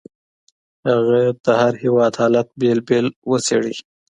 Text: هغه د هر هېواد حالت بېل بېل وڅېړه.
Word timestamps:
هغه 0.89 1.19
د 1.43 1.45
هر 1.61 1.73
هېواد 1.83 2.13
حالت 2.21 2.47
بېل 2.59 2.79
بېل 2.87 3.07
وڅېړه. 3.29 3.73